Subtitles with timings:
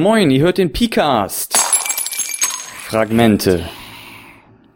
[0.00, 1.58] Moin, ihr hört den Picast.
[1.58, 3.68] Fragmente.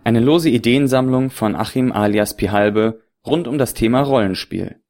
[0.03, 4.81] Eine lose Ideensammlung von Achim alias Pihalbe rund um das Thema Rollenspiel.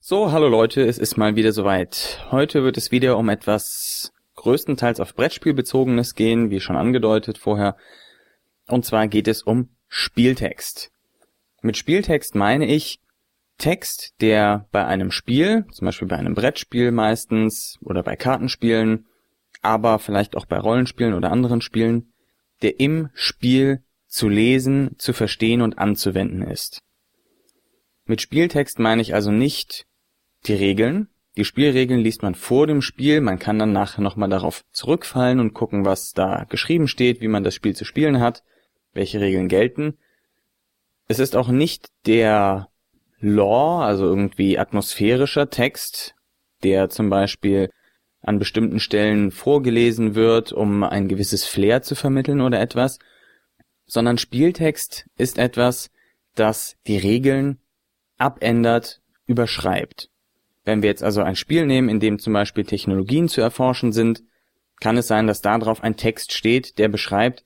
[0.00, 2.24] So, hallo Leute, es ist mal wieder soweit.
[2.30, 7.76] Heute wird es wieder um etwas größtenteils auf Brettspiel bezogenes gehen, wie schon angedeutet vorher.
[8.68, 10.92] Und zwar geht es um Spieltext.
[11.60, 13.00] Mit Spieltext meine ich
[13.58, 19.06] Text, der bei einem Spiel, zum Beispiel bei einem Brettspiel meistens oder bei Kartenspielen,
[19.62, 22.12] aber vielleicht auch bei Rollenspielen oder anderen Spielen,
[22.62, 26.82] der im Spiel zu lesen, zu verstehen und anzuwenden ist.
[28.04, 29.86] Mit Spieltext meine ich also nicht
[30.46, 31.08] die Regeln.
[31.36, 35.52] Die Spielregeln liest man vor dem Spiel, man kann dann nachher nochmal darauf zurückfallen und
[35.52, 38.42] gucken, was da geschrieben steht, wie man das Spiel zu spielen hat,
[38.94, 39.98] welche Regeln gelten.
[41.08, 42.68] Es ist auch nicht der
[43.18, 46.14] Lore, also irgendwie atmosphärischer Text,
[46.62, 47.70] der zum Beispiel
[48.26, 52.98] an bestimmten Stellen vorgelesen wird, um ein gewisses Flair zu vermitteln oder etwas,
[53.86, 55.90] sondern Spieltext ist etwas,
[56.34, 57.58] das die Regeln
[58.18, 60.10] abändert, überschreibt.
[60.64, 64.24] Wenn wir jetzt also ein Spiel nehmen, in dem zum Beispiel Technologien zu erforschen sind,
[64.80, 67.44] kann es sein, dass darauf ein Text steht, der beschreibt,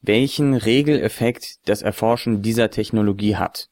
[0.00, 3.68] welchen Regeleffekt das Erforschen dieser Technologie hat.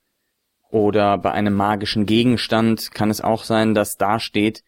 [0.69, 4.63] Oder bei einem magischen Gegenstand kann es auch sein, dass da steht,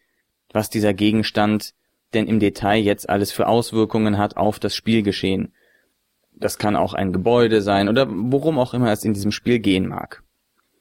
[0.51, 1.73] was dieser Gegenstand
[2.13, 5.53] denn im Detail jetzt alles für Auswirkungen hat auf das Spielgeschehen.
[6.35, 9.87] Das kann auch ein Gebäude sein oder worum auch immer es in diesem Spiel gehen
[9.87, 10.23] mag.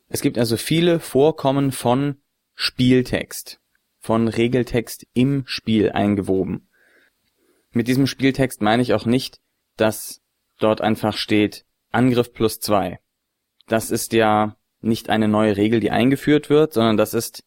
[0.09, 2.17] Es gibt also viele Vorkommen von
[2.55, 3.61] Spieltext,
[3.99, 6.69] von Regeltext im Spiel eingewoben.
[7.73, 9.41] Mit diesem Spieltext meine ich auch nicht,
[9.77, 10.21] dass
[10.59, 13.01] dort einfach steht Angriff plus zwei.
[13.69, 17.45] Das ist ja nicht eine neue Regel, die eingeführt wird, sondern das ist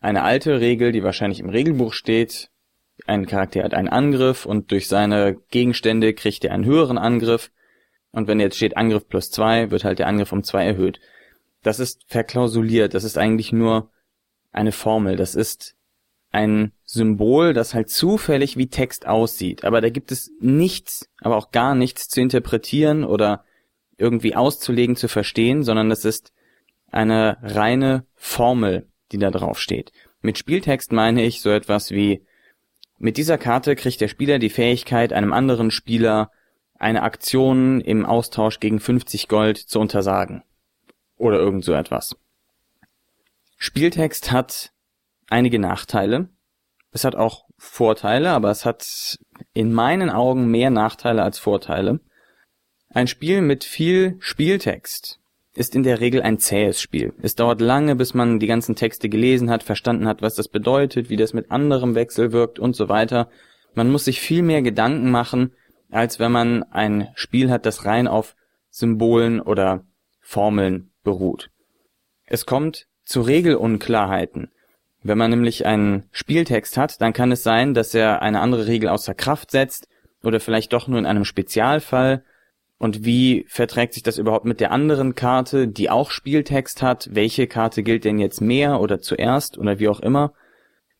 [0.00, 2.50] eine alte Regel, die wahrscheinlich im Regelbuch steht,
[3.06, 7.50] ein Charakter hat einen Angriff und durch seine Gegenstände kriegt er einen höheren Angriff.
[8.12, 11.00] Und wenn jetzt steht Angriff plus zwei, wird halt der Angriff um zwei erhöht.
[11.62, 12.94] Das ist verklausuliert.
[12.94, 13.90] Das ist eigentlich nur
[14.52, 15.16] eine Formel.
[15.16, 15.76] Das ist
[16.30, 19.64] ein Symbol, das halt zufällig wie Text aussieht.
[19.64, 23.44] Aber da gibt es nichts, aber auch gar nichts zu interpretieren oder
[23.98, 26.32] irgendwie auszulegen, zu verstehen, sondern das ist
[26.90, 29.92] eine reine Formel, die da drauf steht.
[30.22, 32.24] Mit Spieltext meine ich so etwas wie
[33.00, 36.30] mit dieser Karte kriegt der Spieler die Fähigkeit, einem anderen Spieler
[36.78, 40.42] eine Aktion im Austausch gegen 50 Gold zu untersagen.
[41.16, 42.14] Oder irgend so etwas.
[43.56, 44.72] Spieltext hat
[45.30, 46.28] einige Nachteile.
[46.92, 49.18] Es hat auch Vorteile, aber es hat
[49.54, 52.00] in meinen Augen mehr Nachteile als Vorteile.
[52.90, 55.19] Ein Spiel mit viel Spieltext
[55.60, 57.12] ist in der Regel ein zähes Spiel.
[57.20, 61.10] Es dauert lange, bis man die ganzen Texte gelesen hat, verstanden hat, was das bedeutet,
[61.10, 63.28] wie das mit anderem Wechsel wirkt und so weiter.
[63.74, 65.52] Man muss sich viel mehr Gedanken machen,
[65.90, 68.36] als wenn man ein Spiel hat, das rein auf
[68.70, 69.84] Symbolen oder
[70.20, 71.50] Formeln beruht.
[72.24, 74.50] Es kommt zu Regelunklarheiten.
[75.02, 78.88] Wenn man nämlich einen Spieltext hat, dann kann es sein, dass er eine andere Regel
[78.88, 79.88] außer Kraft setzt
[80.22, 82.24] oder vielleicht doch nur in einem Spezialfall
[82.80, 87.10] und wie verträgt sich das überhaupt mit der anderen Karte, die auch Spieltext hat?
[87.12, 90.32] Welche Karte gilt denn jetzt mehr oder zuerst oder wie auch immer?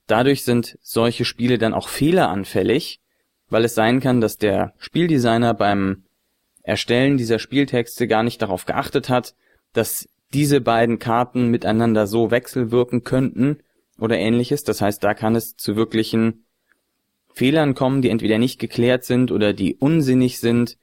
[0.07, 3.01] Dadurch sind solche Spiele dann auch fehleranfällig,
[3.49, 6.05] weil es sein kann, dass der Spieldesigner beim
[6.63, 9.35] Erstellen dieser Spieltexte gar nicht darauf geachtet hat,
[9.73, 13.61] dass diese beiden Karten miteinander so wechselwirken könnten
[13.99, 14.65] oder ähnliches.
[14.65, 16.45] Das heißt, da kann es zu wirklichen
[17.33, 20.77] Fehlern kommen, die entweder nicht geklärt sind oder die unsinnig sind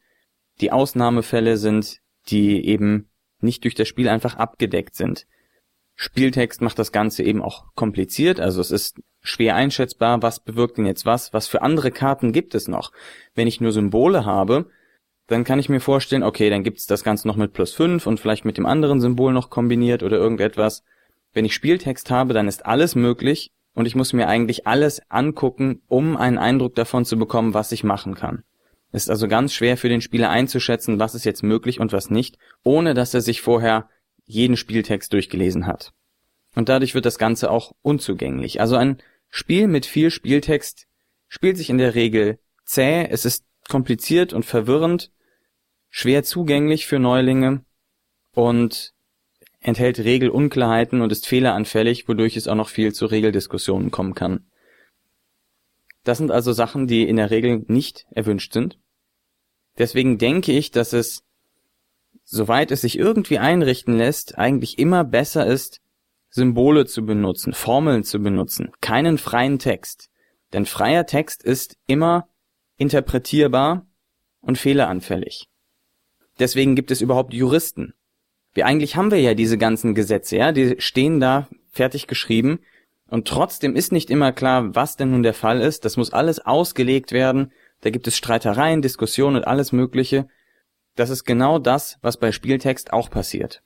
[0.62, 3.09] die Ausnahmefälle sind, die eben
[3.40, 5.28] nicht durch das Spiel einfach abgedeckt sind.
[5.95, 10.85] Spieltext macht das Ganze eben auch kompliziert, also es ist schwer einschätzbar, was bewirkt denn
[10.85, 12.91] jetzt was, was für andere Karten gibt es noch.
[13.34, 14.69] Wenn ich nur Symbole habe,
[15.25, 18.19] dann kann ich mir vorstellen, okay, dann gibt's das Ganze noch mit plus 5 und
[18.19, 20.84] vielleicht mit dem anderen Symbol noch kombiniert oder irgendetwas.
[21.34, 25.81] Wenn ich Spieltext habe, dann ist alles möglich und ich muss mir eigentlich alles angucken,
[25.88, 28.44] um einen Eindruck davon zu bekommen, was ich machen kann.
[28.92, 32.38] Ist also ganz schwer für den Spieler einzuschätzen, was ist jetzt möglich und was nicht,
[32.63, 33.89] ohne dass er sich vorher
[34.25, 35.94] jeden Spieltext durchgelesen hat.
[36.56, 38.62] Und dadurch wird das Ganze auch unzugänglich.
[38.62, 38.98] Also ein
[39.30, 40.88] Spiel mit viel Spieltext
[41.28, 45.12] spielt sich in der Regel zäh, es ist kompliziert und verwirrend,
[45.89, 47.66] schwer zugänglich für Neulinge
[48.31, 48.94] und
[49.60, 54.48] enthält Regelunklarheiten und ist fehleranfällig, wodurch es auch noch viel zu Regeldiskussionen kommen kann.
[56.07, 58.80] Das sind also Sachen, die in der Regel nicht erwünscht sind.
[59.77, 61.25] Deswegen denke ich, dass es,
[62.24, 65.81] soweit es sich irgendwie einrichten lässt, eigentlich immer besser ist,
[66.30, 70.09] Symbole zu benutzen, Formeln zu benutzen, keinen freien Text.
[70.54, 72.30] Denn freier Text ist immer
[72.77, 73.86] interpretierbar
[74.39, 75.50] und fehleranfällig.
[76.39, 77.95] Deswegen gibt es überhaupt Juristen.
[78.53, 82.60] Wie eigentlich haben wir ja diese ganzen Gesetze, ja, die stehen da fertig geschrieben
[83.09, 85.86] und trotzdem ist nicht immer klar, was denn nun der Fall ist.
[85.86, 87.51] Das muss alles ausgelegt werden.
[87.81, 90.27] Da gibt es Streitereien, Diskussionen und alles Mögliche.
[90.95, 93.62] Das ist genau das, was bei Spieltext auch passiert.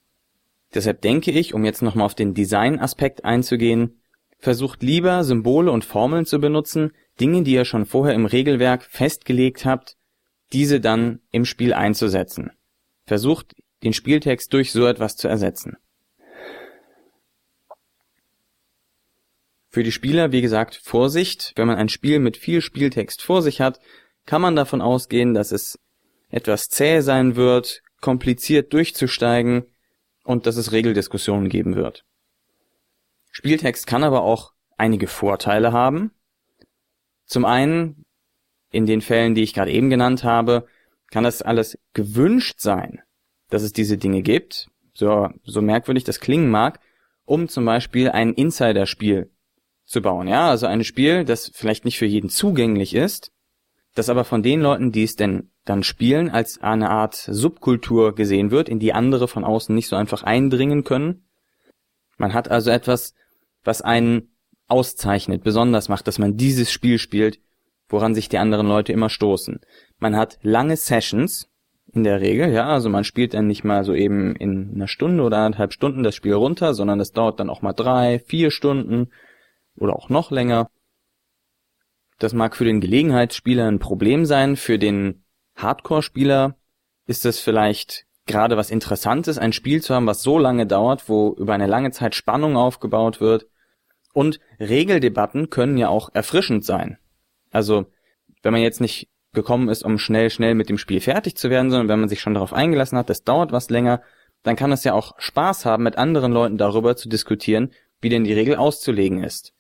[0.74, 4.02] Deshalb denke ich, um jetzt nochmal auf den Design-Aspekt einzugehen,
[4.38, 9.66] versucht lieber Symbole und Formeln zu benutzen, Dinge, die ihr schon vorher im Regelwerk festgelegt
[9.66, 9.98] habt,
[10.54, 12.52] diese dann im Spiel einzusetzen.
[13.06, 15.78] Versucht den Spieltext durch so etwas zu ersetzen.
[19.72, 21.54] Für die Spieler, wie gesagt, Vorsicht.
[21.56, 23.80] Wenn man ein Spiel mit viel Spieltext vor sich hat,
[24.26, 25.80] kann man davon ausgehen, dass es
[26.30, 29.64] etwas zäh sein wird, kompliziert durchzusteigen
[30.26, 32.04] und dass es Regeldiskussionen geben wird.
[33.32, 36.12] Spieltext kann aber auch einige Vorteile haben.
[37.26, 38.06] Zum einen,
[38.72, 40.68] in den Fällen, die ich gerade eben genannt habe,
[41.12, 43.02] kann das alles gewünscht sein,
[43.50, 46.82] dass es diese Dinge gibt, so, so merkwürdig das klingen mag,
[47.24, 49.32] um zum Beispiel ein Insider-Spiel
[49.92, 50.28] zu bauen.
[50.28, 53.32] Ja, also ein Spiel, das vielleicht nicht für jeden zugänglich ist,
[53.94, 58.52] das aber von den Leuten, die es denn dann spielen, als eine Art Subkultur gesehen
[58.52, 61.26] wird, in die andere von außen nicht so einfach eindringen können.
[62.18, 63.14] Man hat also etwas,
[63.64, 64.30] was einen
[64.68, 67.40] auszeichnet, besonders macht, dass man dieses Spiel spielt,
[67.90, 69.60] woran sich die anderen Leute immer stoßen.
[70.00, 71.50] Man hat lange Sessions,
[71.94, 75.24] in der Regel, ja, also man spielt dann nicht mal so eben in einer Stunde
[75.24, 79.10] oder anderthalb Stunden das Spiel runter, sondern es dauert dann auch mal drei, vier Stunden
[79.82, 80.70] oder auch noch länger.
[82.20, 85.24] Das mag für den Gelegenheitsspieler ein Problem sein, für den
[85.56, 86.56] Hardcore-Spieler
[87.08, 91.34] ist es vielleicht gerade was Interessantes, ein Spiel zu haben, was so lange dauert, wo
[91.34, 93.48] über eine lange Zeit Spannung aufgebaut wird.
[94.14, 96.98] Und Regeldebatten können ja auch erfrischend sein.
[97.50, 97.88] Also,
[98.44, 101.72] wenn man jetzt nicht gekommen ist, um schnell, schnell mit dem Spiel fertig zu werden,
[101.72, 104.02] sondern wenn man sich schon darauf eingelassen hat, das dauert was länger,
[104.44, 108.24] dann kann es ja auch Spaß haben, mit anderen Leuten darüber zu diskutieren, wie denn
[108.24, 109.54] die Regel auszulegen ist.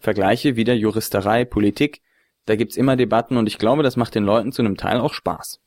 [0.00, 2.02] Vergleiche wieder Juristerei, Politik,
[2.46, 5.14] da gibt's immer Debatten und ich glaube, das macht den Leuten zu einem Teil auch
[5.14, 5.60] Spaß.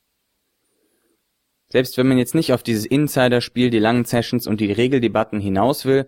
[1.69, 5.85] Selbst wenn man jetzt nicht auf dieses Insider-Spiel, die langen Sessions und die Regeldebatten hinaus
[5.85, 6.07] will,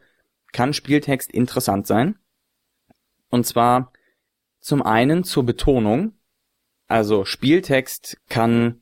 [0.52, 2.20] kann Spieltext interessant sein.
[3.30, 3.92] Und zwar
[4.60, 6.14] zum einen zur Betonung,
[6.88, 8.82] also Spieltext kann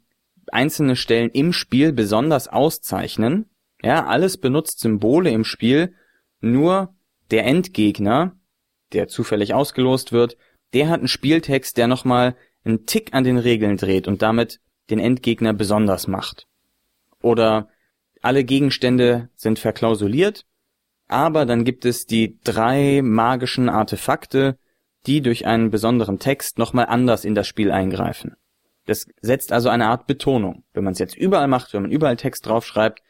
[0.51, 3.49] einzelne Stellen im Spiel besonders auszeichnen.
[3.81, 5.95] Ja, alles benutzt Symbole im Spiel,
[6.41, 6.93] nur
[7.31, 8.35] der Endgegner,
[8.93, 10.37] der zufällig ausgelost wird,
[10.73, 14.59] der hat einen Spieltext, der nochmal einen Tick an den Regeln dreht und damit
[14.89, 16.47] den Endgegner besonders macht.
[17.21, 17.69] Oder
[18.21, 20.45] alle Gegenstände sind verklausuliert,
[21.07, 24.57] aber dann gibt es die drei magischen Artefakte,
[25.05, 28.35] die durch einen besonderen Text nochmal anders in das Spiel eingreifen.
[28.85, 30.63] Das setzt also eine Art Betonung.
[30.73, 33.01] Wenn man es jetzt überall macht, wenn man überall Text draufschreibt,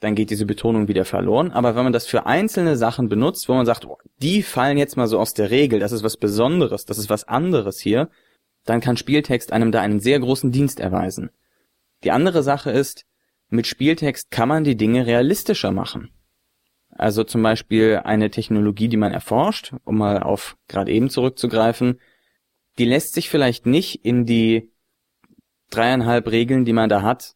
[0.00, 1.50] dann geht diese Betonung wieder verloren.
[1.52, 4.96] Aber wenn man das für einzelne Sachen benutzt, wo man sagt, oh, die fallen jetzt
[4.96, 8.10] mal so aus der Regel, das ist was Besonderes, das ist was anderes hier,
[8.64, 11.30] dann kann Spieltext einem da einen sehr großen Dienst erweisen.
[12.04, 13.06] Die andere Sache ist,
[13.48, 16.10] mit Spieltext kann man die Dinge realistischer machen.
[16.90, 22.00] Also zum Beispiel eine Technologie, die man erforscht, um mal auf gerade eben zurückzugreifen,
[22.78, 24.72] die lässt sich vielleicht nicht in die
[25.70, 27.35] dreieinhalb Regeln, die man da hat,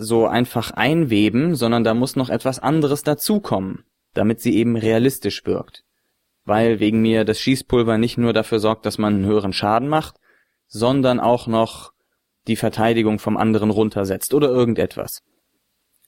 [0.00, 5.84] so einfach einweben, sondern da muss noch etwas anderes dazukommen, damit sie eben realistisch wirkt.
[6.46, 10.16] Weil wegen mir das Schießpulver nicht nur dafür sorgt, dass man einen höheren Schaden macht,
[10.66, 11.92] sondern auch noch
[12.46, 15.22] die Verteidigung vom anderen runtersetzt oder irgendetwas.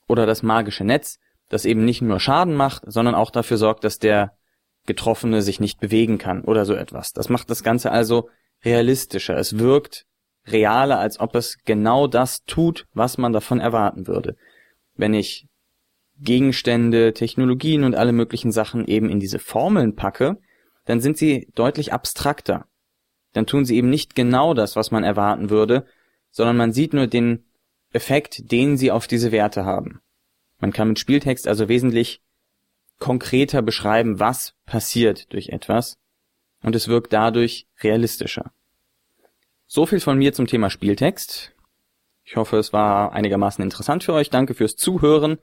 [0.09, 1.19] Oder das magische Netz,
[1.51, 4.33] das eben nicht nur Schaden macht, sondern auch dafür sorgt, dass der
[4.87, 7.13] Getroffene sich nicht bewegen kann oder so etwas.
[7.13, 8.31] Das macht das Ganze also
[8.65, 9.37] realistischer.
[9.37, 10.07] Es wirkt
[10.47, 14.37] realer, als ob es genau das tut, was man davon erwarten würde.
[14.97, 15.47] Wenn ich
[16.21, 20.39] Gegenstände, Technologien und alle möglichen Sachen eben in diese Formeln packe,
[20.85, 22.67] dann sind sie deutlich abstrakter.
[23.33, 25.87] Dann tun sie eben nicht genau das, was man erwarten würde,
[26.31, 27.45] sondern man sieht nur den
[27.93, 30.01] Effekt, den sie auf diese Werte haben.
[30.61, 32.21] Man kann mit Spieltext also wesentlich
[32.99, 35.99] konkreter beschreiben, was passiert durch etwas,
[36.63, 38.53] und es wirkt dadurch realistischer.
[39.75, 41.55] So viel von mir zum Thema Spieltext.
[42.25, 44.29] Ich hoffe, es war einigermaßen interessant für euch.
[44.29, 45.38] Danke fürs Zuhören.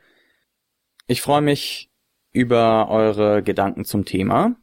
[1.08, 1.90] Ich freue mich
[2.32, 4.56] über eure Gedanken zum Thema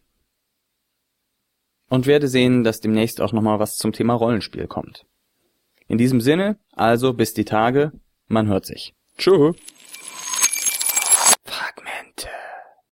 [1.89, 5.05] und werde sehen, dass demnächst auch nochmal was zum Thema Rollenspiel kommt.
[5.89, 7.91] In diesem Sinne, also bis die Tage,
[8.29, 8.95] man hört sich.
[9.19, 9.57] Tschüss.